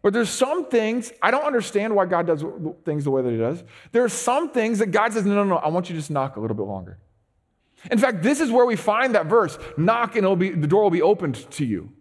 [0.00, 2.42] But there's some things, I don't understand why God does
[2.86, 3.62] things the way that He does.
[3.92, 6.10] There are some things that God says, no, no, no, I want you to just
[6.10, 6.96] knock a little bit longer.
[7.90, 10.84] In fact, this is where we find that verse knock and it'll be, the door
[10.84, 11.92] will be opened to you.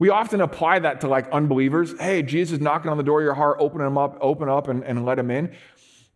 [0.00, 1.94] We often apply that to like unbelievers.
[2.00, 4.66] Hey, Jesus is knocking on the door of your heart, open him up, open up
[4.66, 5.54] and, and let him in.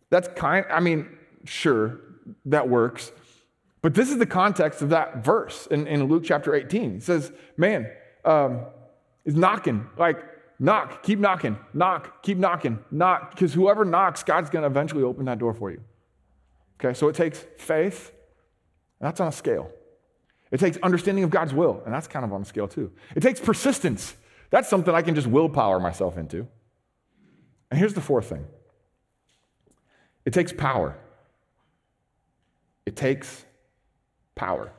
[0.09, 1.07] That's kind, I mean,
[1.45, 2.01] sure,
[2.45, 3.11] that works.
[3.81, 6.97] But this is the context of that verse in, in Luke chapter 18.
[6.97, 7.87] It says, man,
[8.23, 8.61] um,
[9.25, 10.23] is knocking, like,
[10.59, 15.25] knock, keep knocking, knock, keep knocking, knock, because whoever knocks, God's going to eventually open
[15.25, 15.81] that door for you.
[16.79, 18.11] Okay, so it takes faith,
[18.99, 19.69] that's on a scale.
[20.51, 22.91] It takes understanding of God's will, and that's kind of on a scale too.
[23.15, 24.15] It takes persistence.
[24.49, 26.47] That's something I can just willpower myself into.
[27.69, 28.45] And here's the fourth thing
[30.25, 30.97] it takes power.
[32.85, 33.45] It takes
[34.35, 34.71] power.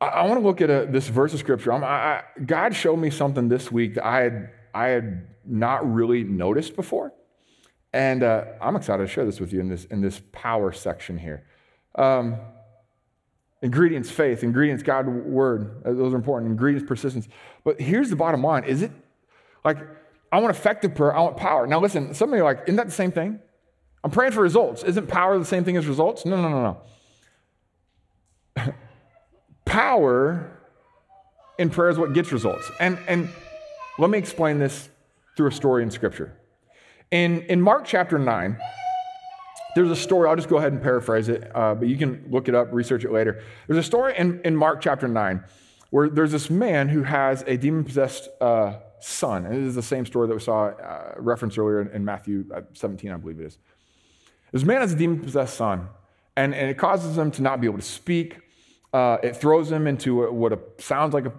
[0.00, 1.72] I, I want to look at a, this verse of scripture.
[1.72, 6.24] I, I, God showed me something this week that I had, I had not really
[6.24, 7.12] noticed before.
[7.92, 11.16] And uh, I'm excited to share this with you in this, in this power section
[11.16, 11.44] here.
[11.94, 12.36] Um,
[13.62, 14.42] ingredients, faith.
[14.42, 15.82] Ingredients, God, word.
[15.84, 16.50] Uh, those are important.
[16.50, 17.28] Ingredients, persistence.
[17.62, 18.90] But here's the bottom line is it
[19.64, 19.78] like,
[20.32, 21.66] I want effective prayer, I want power.
[21.66, 23.38] Now, listen, some of you are like, isn't that the same thing?
[24.04, 24.82] I'm praying for results.
[24.82, 26.26] Isn't power the same thing as results?
[26.26, 26.78] No, no, no,
[28.56, 28.74] no.
[29.64, 30.60] power
[31.58, 32.70] in prayer is what gets results.
[32.78, 33.30] And, and
[33.98, 34.90] let me explain this
[35.36, 36.36] through a story in Scripture.
[37.10, 38.58] In, in Mark chapter 9,
[39.74, 42.48] there's a story, I'll just go ahead and paraphrase it, uh, but you can look
[42.48, 43.42] it up, research it later.
[43.66, 45.42] There's a story in, in Mark chapter 9
[45.90, 49.46] where there's this man who has a demon possessed uh, son.
[49.46, 52.44] And this is the same story that we saw uh, referenced earlier in, in Matthew
[52.54, 53.58] uh, 17, I believe it is.
[54.54, 55.88] This man has a demon possessed son,
[56.36, 58.38] and, and it causes him to not be able to speak.
[58.92, 61.32] Uh, it throws him into a, what a, sounds like a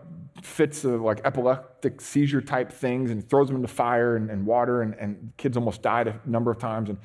[0.43, 4.81] fits of like epileptic seizure type things and throws him into fire and, and water,
[4.81, 6.89] and, and, kids almost died a number of times.
[6.89, 6.97] And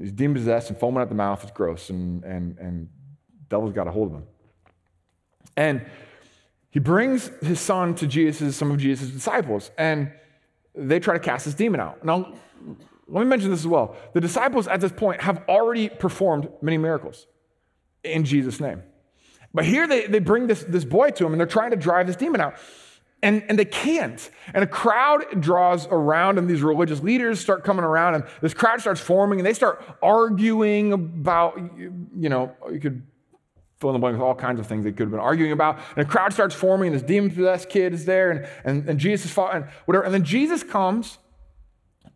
[0.00, 1.42] he's demon possessed and foaming at the mouth.
[1.42, 2.88] It's gross, and, and, and
[3.48, 4.26] devil's got a hold of him.
[5.56, 5.84] And
[6.70, 10.12] he brings his son to Jesus, some of Jesus' disciples, and
[10.76, 12.04] they try to cast this demon out.
[12.04, 12.34] Now,
[13.12, 13.94] let me mention this as well.
[14.14, 17.26] The disciples at this point have already performed many miracles
[18.02, 18.82] in Jesus' name.
[19.52, 22.06] But here they, they bring this, this boy to him and they're trying to drive
[22.06, 22.56] this demon out.
[23.22, 24.30] And, and they can't.
[24.52, 28.80] And a crowd draws around, and these religious leaders start coming around, and this crowd
[28.80, 33.06] starts forming, and they start arguing about, you know, you could
[33.78, 35.78] fill in the blank with all kinds of things they could have been arguing about.
[35.96, 38.98] And a crowd starts forming, and this demon possessed kid is there, and, and, and
[38.98, 40.04] Jesus is and whatever.
[40.04, 41.18] And then Jesus comes,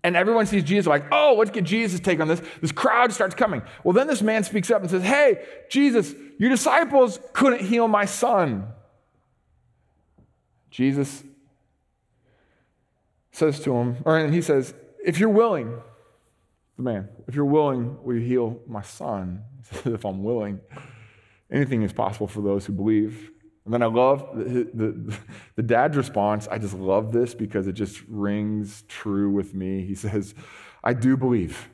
[0.07, 2.41] and everyone sees Jesus like, oh, let's get Jesus' take on this.
[2.61, 3.61] This crowd starts coming.
[3.83, 8.05] Well, then this man speaks up and says, hey, Jesus, your disciples couldn't heal my
[8.05, 8.69] son.
[10.71, 11.25] Jesus
[13.33, 15.77] says to him, or and he says, if you're willing,
[16.77, 19.43] the man, if you're willing, will you heal my son?
[19.73, 20.61] He says, if I'm willing,
[21.51, 23.33] anything is possible for those who believe.
[23.67, 25.17] And then I love the, the,
[25.57, 26.49] the, dad's response.
[26.49, 29.85] I just love this because it just rings true with me.
[29.85, 30.35] He says,
[30.83, 31.69] I do believe,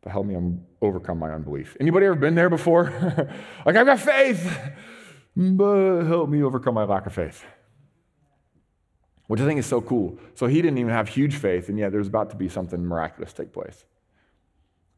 [0.00, 1.76] but help me overcome my unbelief.
[1.78, 2.84] Anybody ever been there before?
[3.66, 4.58] like, I've got faith,
[5.36, 7.44] but help me overcome my lack of faith
[9.30, 10.18] which I think is so cool.
[10.34, 13.32] So he didn't even have huge faith, and yet there's about to be something miraculous
[13.32, 13.84] take place.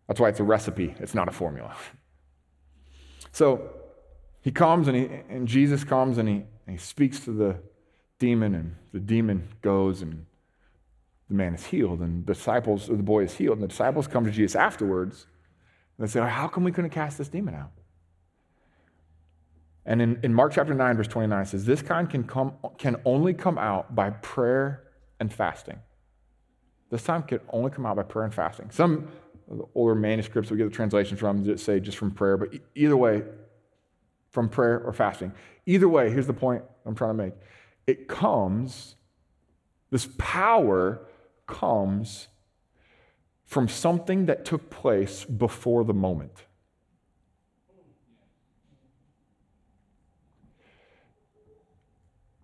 [0.09, 1.77] That's why it's a recipe, it's not a formula.
[3.35, 3.71] So
[4.43, 7.57] he comes and, he, and Jesus comes and he, and he speaks to the
[8.19, 10.27] demon, and the demon goes, and
[11.29, 14.07] the man is healed, and the disciples, or the boy is healed, and the disciples
[14.07, 15.27] come to Jesus afterwards,
[15.97, 17.71] and they say, How come we couldn't cast this demon out?
[19.85, 22.97] And in, in Mark chapter 9, verse 29, it says, This kind can, come, can
[23.05, 24.85] only come out by prayer
[25.19, 25.79] and fasting.
[26.91, 28.71] This time can only come out by prayer and fasting.
[28.71, 29.09] Some
[29.51, 32.51] of the older manuscripts we get the translation from that say just from prayer, but
[32.75, 33.23] either way,
[34.33, 35.33] from prayer or fasting.
[35.67, 37.35] Either way, here's the point I'm trying to make
[37.87, 38.97] it comes,
[39.91, 41.01] this power
[41.47, 42.29] comes
[43.45, 46.45] from something that took place before the moment.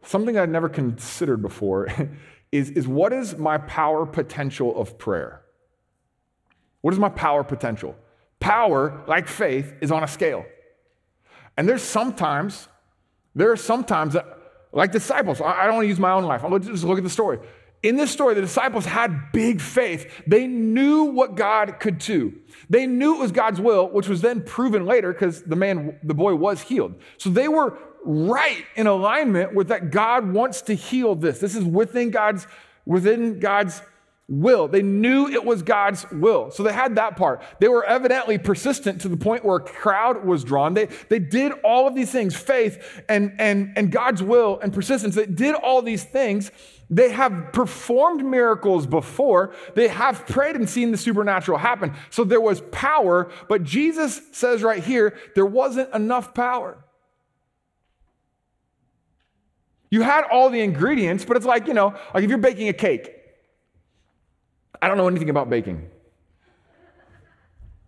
[0.09, 1.89] something I'd never considered before
[2.53, 5.43] is, is what is my power potential of prayer?
[6.81, 7.95] What is my power potential?
[8.41, 10.45] Power, like faith, is on a scale.
[11.59, 12.69] And there's sometimes,
[13.35, 14.25] there are sometimes that,
[14.71, 16.45] like disciples, I don't want to use my own life.
[16.45, 17.41] I'll just look at the story.
[17.83, 20.23] In this story, the disciples had big faith.
[20.25, 22.33] They knew what God could do.
[22.71, 26.15] They knew it was God's will, which was then proven later because the man, the
[26.15, 26.95] boy was healed.
[27.17, 31.41] So they were right in alignment with that God wants to heal this.
[31.41, 32.47] This is within God's
[32.87, 33.83] within God's
[34.29, 34.69] will.
[34.69, 36.51] They knew it was God's will.
[36.51, 37.43] So they had that part.
[37.61, 40.75] They were evidently persistent to the point where a crowd was drawn.
[40.75, 45.15] They, they did all of these things, faith and, and, and God's will and persistence.
[45.15, 46.51] They did all these things.
[46.91, 49.55] They have performed miracles before.
[49.75, 51.95] They have prayed and seen the supernatural happen.
[52.11, 56.85] So there was power, but Jesus says right here, there wasn't enough power.
[59.91, 62.75] You had all the ingredients, but it's like, you know, like if you're baking a
[62.75, 63.18] cake.
[64.81, 65.89] I don't know anything about baking,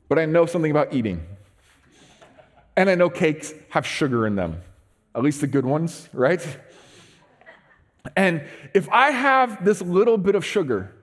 [0.08, 1.24] but I know something about eating.
[2.76, 4.62] And I know cakes have sugar in them,
[5.14, 6.44] at least the good ones, right?
[8.16, 10.94] And if I have this little bit of sugar,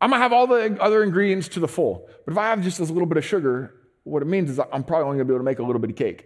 [0.00, 2.08] I'm gonna have all the other ingredients to the full.
[2.24, 4.84] But if I have just this little bit of sugar, what it means is I'm
[4.84, 6.24] probably only gonna be able to make a little bit of cake.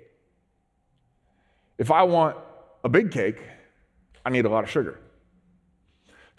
[1.79, 2.37] If I want
[2.85, 3.43] a big cake,
[4.25, 5.01] I need a lot of sugar.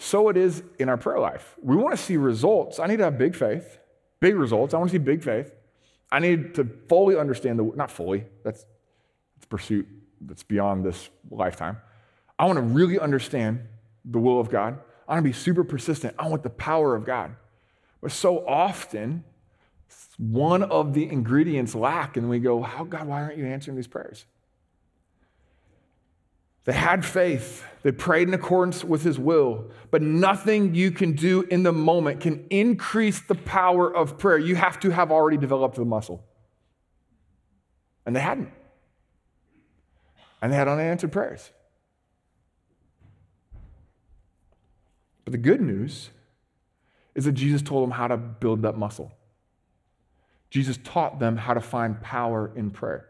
[0.04, 1.56] So it is in our prayer life.
[1.62, 2.78] We want to see results.
[2.78, 3.80] I need to have big faith,
[4.20, 4.74] big results.
[4.74, 5.56] I want to see big faith.
[6.12, 8.66] I need to fully understand the, not fully, that's,
[9.36, 9.88] that's pursuit
[10.20, 11.78] that's beyond this lifetime.
[12.38, 13.62] I want to really understand
[14.04, 14.78] the will of God.
[15.08, 16.16] I want to be super persistent.
[16.20, 17.38] I want the power of God.
[18.02, 19.24] But so often,
[20.18, 23.88] one of the ingredients lack, and we go, How, God, why aren't you answering these
[23.88, 24.26] prayers?
[26.65, 27.65] They had faith.
[27.84, 29.71] They prayed in accordance with his will.
[29.91, 34.38] But nothing you can do in the moment can increase the power of prayer.
[34.38, 36.24] You have to have already developed the muscle.
[38.05, 38.51] And they hadn't.
[40.41, 41.51] And they had unanswered prayers.
[45.26, 46.09] But the good news
[47.16, 49.11] is that Jesus told them how to build that muscle.
[50.49, 53.09] Jesus taught them how to find power in prayer.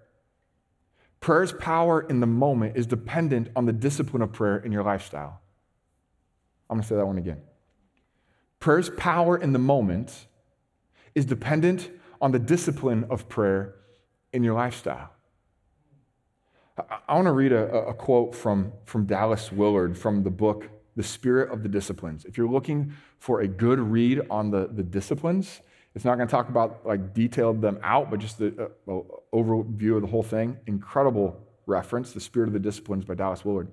[1.24, 5.40] Prayer's power in the moment is dependent on the discipline of prayer in your lifestyle.
[6.70, 7.42] I'm going to say that one again.
[8.60, 10.28] Prayer's power in the moment
[11.16, 13.74] is dependent on the discipline of prayer
[14.34, 15.12] in your lifestyle.
[16.78, 20.68] I, I want to read a, a quote from, from Dallas Willard from the book
[20.98, 22.26] The Spirit of the Disciplines.
[22.26, 25.62] If you're looking for a good read on the, the disciplines,
[25.96, 28.94] it's not going to talk about like detailed them out, but just the uh,
[29.34, 30.58] overview of the whole thing.
[30.66, 33.70] Incredible reference, The Spirit of the Disciplines by Dallas Willard.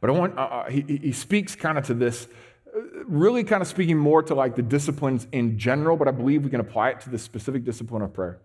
[0.00, 2.28] But I want, uh, uh he, he speaks kind of to this,
[2.74, 6.44] uh, really kind of speaking more to like the disciplines in general, but I believe
[6.44, 8.40] we can apply it to the specific discipline of prayer.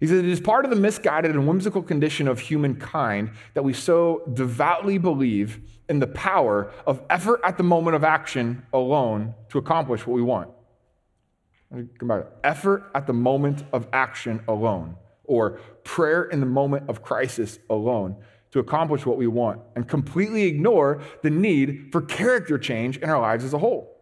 [0.00, 3.74] He says, It is part of the misguided and whimsical condition of humankind that we
[3.74, 5.60] so devoutly believe
[5.90, 10.22] in the power of effort at the moment of action alone to accomplish what we
[10.22, 10.48] want.
[11.70, 12.26] Come back.
[12.42, 18.16] Effort at the moment of action alone, or prayer in the moment of crisis alone
[18.50, 23.20] to accomplish what we want, and completely ignore the need for character change in our
[23.20, 23.96] lives as a whole.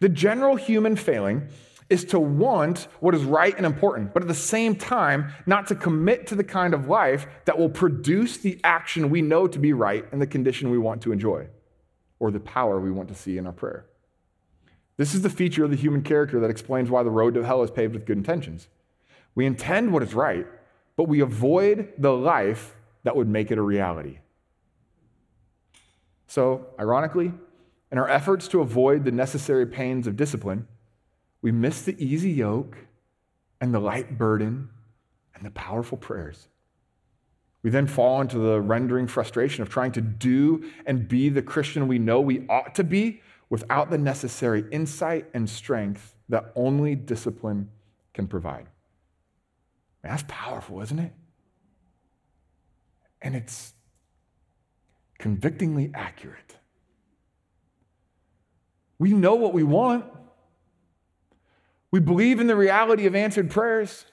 [0.00, 1.48] The general human failing
[1.88, 5.74] is to want what is right and important, but at the same time, not to
[5.74, 9.72] commit to the kind of life that will produce the action we know to be
[9.72, 11.46] right and the condition we want to enjoy,
[12.18, 13.86] or the power we want to see in our prayer.
[14.98, 17.62] This is the feature of the human character that explains why the road to hell
[17.62, 18.68] is paved with good intentions.
[19.34, 20.46] We intend what is right,
[20.96, 22.74] but we avoid the life
[23.04, 24.18] that would make it a reality.
[26.26, 27.32] So, ironically,
[27.92, 30.66] in our efforts to avoid the necessary pains of discipline,
[31.40, 32.76] we miss the easy yoke
[33.60, 34.68] and the light burden
[35.34, 36.48] and the powerful prayers.
[37.62, 41.86] We then fall into the rendering frustration of trying to do and be the Christian
[41.86, 43.20] we know we ought to be
[43.50, 47.70] without the necessary insight and strength that only discipline
[48.12, 48.66] can provide.
[50.02, 51.12] Man, that's powerful, isn't it?
[53.20, 53.72] And it's
[55.18, 56.56] convictingly accurate.
[58.98, 60.04] We know what we want.
[61.90, 64.04] We believe in the reality of answered prayers.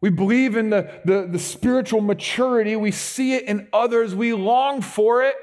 [0.00, 2.76] We believe in the, the, the, spiritual maturity.
[2.76, 4.14] We see it in others.
[4.14, 5.34] We long for it.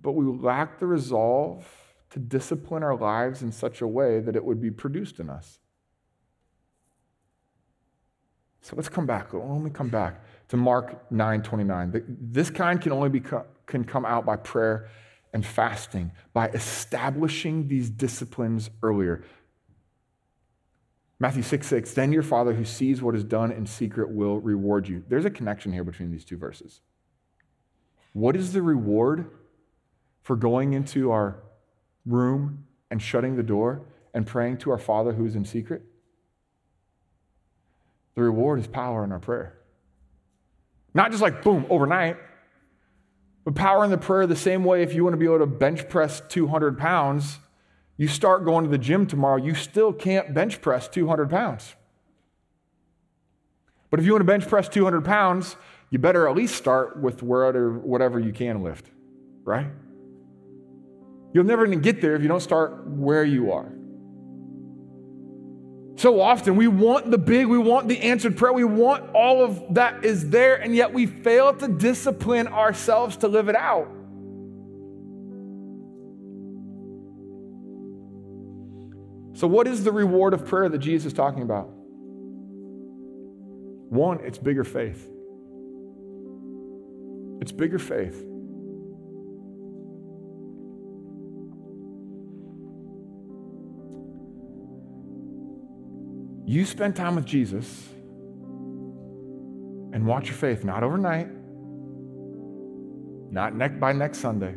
[0.00, 1.66] But we lack the resolve
[2.10, 5.58] to discipline our lives in such a way that it would be produced in us.
[8.62, 9.32] So let's come back.
[9.32, 12.18] Let me come back to Mark 9 29.
[12.20, 13.22] This kind can only be,
[13.66, 14.88] can come out by prayer
[15.32, 19.24] and fasting by establishing these disciplines earlier.
[21.20, 24.88] Matthew 6 6, then your Father who sees what is done in secret will reward
[24.88, 25.04] you.
[25.08, 26.80] There's a connection here between these two verses.
[28.12, 29.30] What is the reward
[30.22, 31.42] for going into our
[32.06, 33.82] room and shutting the door
[34.14, 35.82] and praying to our Father who is in secret?
[38.14, 39.58] The reward is power in our prayer.
[40.94, 42.16] Not just like boom, overnight.
[43.44, 45.46] But power in the prayer, the same way if you want to be able to
[45.46, 47.38] bench press 200 pounds,
[47.96, 51.74] you start going to the gym tomorrow, you still can't bench press 200 pounds.
[53.90, 55.56] But if you want to bench press 200 pounds,
[55.90, 58.90] you better at least start with whatever you can lift,
[59.44, 59.68] right?
[61.38, 63.72] You'll never even get there if you don't start where you are.
[65.94, 69.62] So often we want the big, we want the answered prayer, we want all of
[69.74, 73.86] that is there, and yet we fail to discipline ourselves to live it out.
[79.38, 81.68] So, what is the reward of prayer that Jesus is talking about?
[83.90, 85.08] One, it's bigger faith.
[87.40, 88.24] It's bigger faith.
[96.48, 97.86] You spend time with Jesus
[99.92, 101.28] and watch your faith, not overnight,
[103.30, 104.54] not by next Sunday.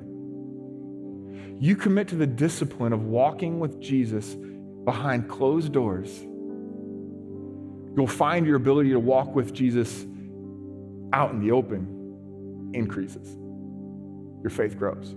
[1.59, 4.37] You commit to the discipline of walking with Jesus
[4.85, 6.17] behind closed doors.
[7.97, 10.05] You'll find your ability to walk with Jesus
[11.11, 13.35] out in the open increases.
[14.41, 15.13] Your faith grows.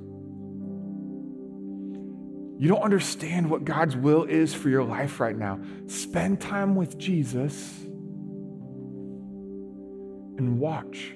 [2.57, 5.59] You don't understand what God's will is for your life right now.
[5.87, 7.81] Spend time with Jesus
[10.39, 11.13] and watch.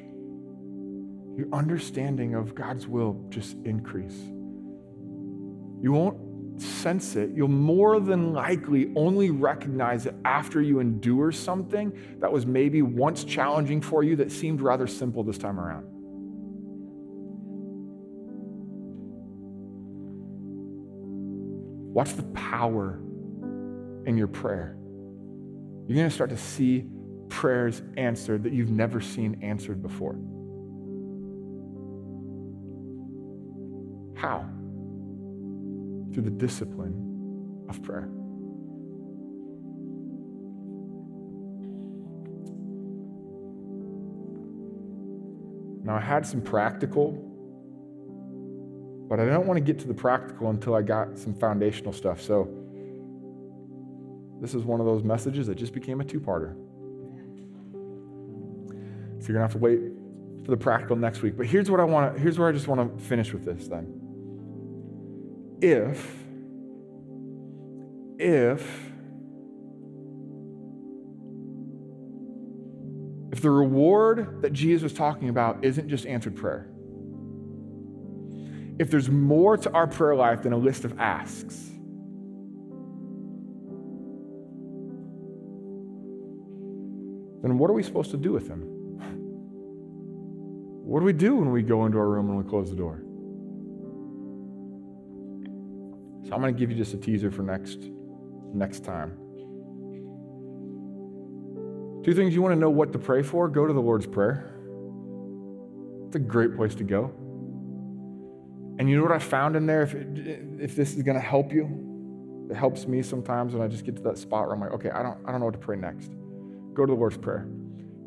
[1.37, 4.19] Your understanding of God's will just increase.
[5.81, 7.31] You won't sense it.
[7.31, 13.23] You'll more than likely only recognize it after you endure something that was maybe once
[13.23, 15.87] challenging for you that seemed rather simple this time around.
[21.99, 23.01] Watch the power
[24.07, 24.77] in your prayer.
[25.89, 26.85] You're going to start to see
[27.29, 30.15] prayers answered that you've never seen answered before.
[34.15, 34.49] How?
[36.15, 38.09] Through the discipline of prayer.
[45.83, 47.38] Now, I had some practical
[49.09, 52.21] but I don't want to get to the practical until I got some foundational stuff.
[52.21, 52.49] So,
[54.41, 56.55] this is one of those messages that just became a two parter.
[59.21, 59.81] So, you're going to have to wait
[60.45, 61.37] for the practical next week.
[61.37, 63.67] But here's what I want to, here's where I just want to finish with this
[63.67, 63.95] then.
[65.61, 66.15] If,
[68.19, 68.91] if,
[73.33, 76.69] if the reward that Jesus was talking about isn't just answered prayer,
[78.79, 81.71] if there's more to our prayer life than a list of asks,
[87.43, 88.63] then what are we supposed to do with them?
[90.85, 93.03] What do we do when we go into our room and we close the door?
[96.27, 97.79] So I'm going to give you just a teaser for next
[98.55, 99.19] next time.
[102.05, 104.55] Two things you want to know what to pray for, go to the Lord's Prayer.
[106.07, 107.13] It's a great place to go.
[108.79, 109.83] And you know what I found in there?
[109.83, 113.85] If, if this is going to help you, it helps me sometimes when I just
[113.85, 115.59] get to that spot where I'm like, okay, I don't, I don't know what to
[115.59, 116.13] pray next.
[116.75, 117.47] Go to the Lord's Prayer.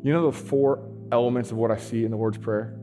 [0.02, 2.74] You know the four elements of what I see in the Lord's Prayer?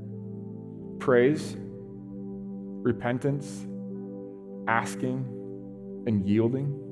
[0.99, 3.65] Praise, repentance,
[4.67, 5.25] asking,
[6.07, 6.85] and yielding.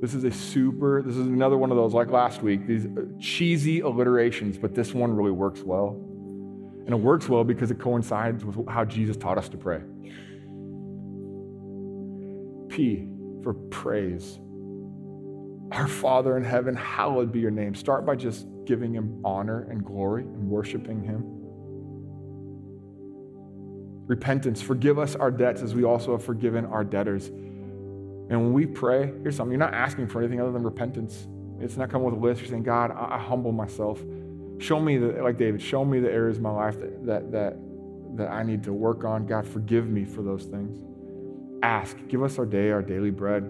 [0.00, 2.86] This is a super, this is another one of those, like last week, these
[3.20, 5.96] cheesy alliterations, but this one really works well.
[6.84, 9.80] And it works well because it coincides with how Jesus taught us to pray.
[12.72, 13.06] P
[13.42, 14.40] for praise.
[15.72, 17.74] Our Father in heaven, hallowed be your name.
[17.74, 21.22] Start by just giving him honor and glory and worshiping him.
[24.06, 27.28] Repentance, forgive us our debts as we also have forgiven our debtors.
[27.28, 31.26] And when we pray, here's something you're not asking for anything other than repentance.
[31.60, 32.40] It's not coming with a list.
[32.40, 34.02] You're saying, God, I, I humble myself.
[34.58, 37.56] Show me, the, like David, show me the areas of my life that, that, that,
[38.16, 39.26] that I need to work on.
[39.26, 40.80] God, forgive me for those things.
[41.62, 41.96] Ask.
[42.08, 43.42] Give us our day, our daily bread.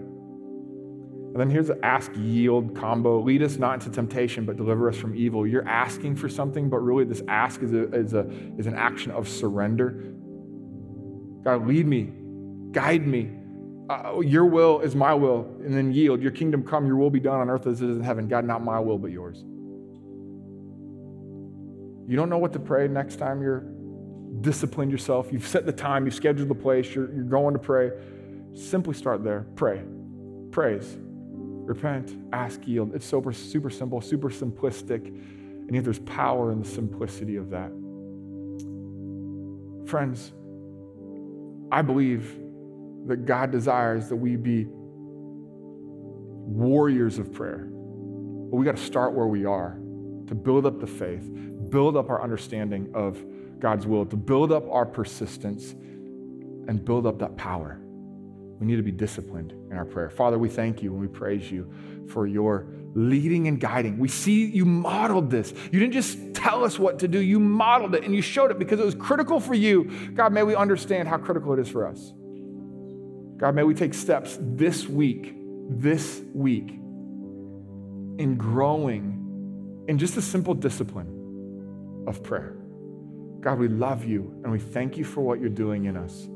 [1.33, 3.19] And then here's the ask yield combo.
[3.19, 5.47] Lead us not into temptation, but deliver us from evil.
[5.47, 9.11] You're asking for something, but really this ask is, a, is, a, is an action
[9.11, 10.13] of surrender.
[11.43, 12.11] God, lead me,
[12.71, 13.31] guide me,
[13.89, 16.21] uh, your will is my will, and then yield.
[16.21, 18.27] Your kingdom come, your will be done on earth as it is in heaven.
[18.27, 19.43] God, not my will, but yours.
[22.07, 23.65] You don't know what to pray next time you're
[24.41, 25.31] disciplined yourself.
[25.31, 27.91] You've set the time, you've scheduled the place, you're, you're going to pray.
[28.53, 29.45] Simply start there.
[29.55, 29.81] Pray.
[30.51, 30.97] Praise.
[30.99, 32.15] Repent.
[32.33, 32.93] Ask, yield.
[32.93, 35.07] It's super, super simple, super simplistic.
[35.07, 37.71] And yet there's power in the simplicity of that.
[39.89, 40.33] Friends,
[41.71, 42.37] I believe
[43.07, 44.67] that God desires that we be
[46.45, 47.67] warriors of prayer.
[47.69, 49.79] But we got to start where we are
[50.27, 51.23] to build up the faith,
[51.69, 53.23] build up our understanding of
[53.63, 57.79] God's will, to build up our persistence, and build up that power.
[58.59, 60.09] We need to be disciplined in our prayer.
[60.09, 61.71] Father, we thank you and we praise you
[62.09, 63.97] for your leading and guiding.
[63.97, 65.53] We see you modeled this.
[65.71, 68.59] You didn't just tell us what to do, you modeled it and you showed it
[68.59, 69.85] because it was critical for you.
[70.13, 72.11] God, may we understand how critical it is for us.
[73.37, 75.35] God, may we take steps this week,
[75.69, 76.69] this week,
[78.19, 82.57] in growing in just a simple discipline of prayer.
[83.43, 86.29] God, we love you and we thank you for what you're doing in us.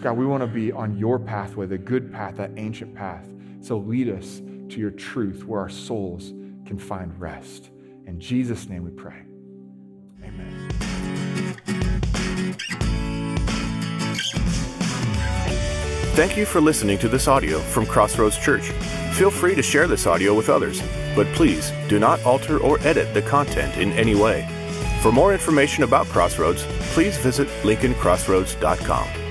[0.00, 3.26] God, we want to be on your pathway, the good path, that ancient path.
[3.60, 6.28] So lead us to your truth where our souls
[6.64, 7.70] can find rest.
[8.06, 9.24] In Jesus' name we pray.
[10.22, 10.68] Amen.
[16.14, 18.68] Thank you for listening to this audio from Crossroads Church.
[19.14, 20.80] Feel free to share this audio with others,
[21.16, 24.48] but please do not alter or edit the content in any way.
[25.02, 29.25] For more information about Crossroads, please visit lincolncrossroads.com.